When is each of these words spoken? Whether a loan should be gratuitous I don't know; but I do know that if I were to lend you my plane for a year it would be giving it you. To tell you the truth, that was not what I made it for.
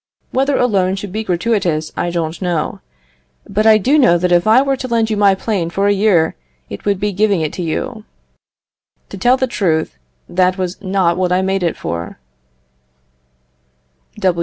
Whether 0.31 0.57
a 0.57 0.65
loan 0.65 0.95
should 0.95 1.11
be 1.11 1.23
gratuitous 1.23 1.91
I 1.95 2.09
don't 2.09 2.41
know; 2.41 2.79
but 3.47 3.67
I 3.67 3.77
do 3.77 3.99
know 3.99 4.17
that 4.17 4.31
if 4.31 4.47
I 4.47 4.63
were 4.63 4.75
to 4.77 4.87
lend 4.87 5.11
you 5.11 5.15
my 5.15 5.35
plane 5.35 5.69
for 5.69 5.85
a 5.87 5.91
year 5.93 6.35
it 6.71 6.85
would 6.85 6.99
be 6.99 7.11
giving 7.11 7.41
it 7.41 7.59
you. 7.59 8.03
To 9.09 9.17
tell 9.19 9.35
you 9.35 9.41
the 9.41 9.45
truth, 9.45 9.99
that 10.27 10.57
was 10.57 10.81
not 10.81 11.17
what 11.17 11.31
I 11.31 11.43
made 11.43 11.61
it 11.61 11.77
for. 11.77 12.17